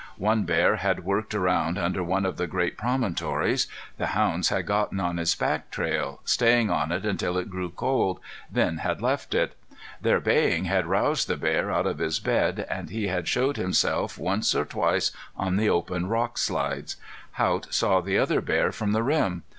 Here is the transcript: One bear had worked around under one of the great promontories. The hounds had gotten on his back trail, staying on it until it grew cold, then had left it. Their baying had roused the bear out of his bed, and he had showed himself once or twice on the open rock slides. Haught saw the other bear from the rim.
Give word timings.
One 0.17 0.45
bear 0.45 0.77
had 0.77 1.05
worked 1.05 1.35
around 1.35 1.77
under 1.77 2.03
one 2.03 2.25
of 2.25 2.37
the 2.37 2.47
great 2.47 2.75
promontories. 2.75 3.67
The 3.99 4.07
hounds 4.17 4.49
had 4.49 4.65
gotten 4.65 4.99
on 4.99 5.17
his 5.17 5.35
back 5.35 5.69
trail, 5.69 6.21
staying 6.25 6.71
on 6.71 6.91
it 6.91 7.05
until 7.05 7.37
it 7.37 7.51
grew 7.51 7.69
cold, 7.69 8.19
then 8.51 8.77
had 8.77 8.99
left 9.03 9.35
it. 9.35 9.55
Their 10.01 10.19
baying 10.19 10.65
had 10.65 10.87
roused 10.87 11.27
the 11.27 11.37
bear 11.37 11.69
out 11.71 11.85
of 11.85 11.99
his 11.99 12.19
bed, 12.19 12.65
and 12.67 12.89
he 12.89 13.09
had 13.09 13.27
showed 13.27 13.57
himself 13.57 14.17
once 14.17 14.55
or 14.55 14.65
twice 14.65 15.11
on 15.37 15.57
the 15.57 15.69
open 15.69 16.07
rock 16.07 16.39
slides. 16.39 16.95
Haught 17.33 17.71
saw 17.71 18.01
the 18.01 18.17
other 18.17 18.41
bear 18.41 18.71
from 18.71 18.93
the 18.93 19.03
rim. 19.03 19.43